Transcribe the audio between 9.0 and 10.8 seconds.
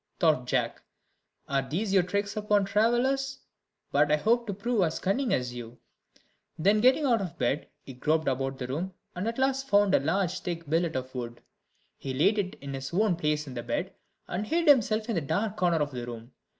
and at last found a large thick